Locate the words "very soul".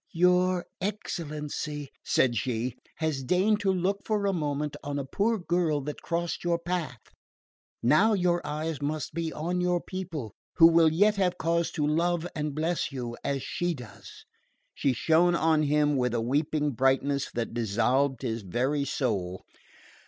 18.41-19.45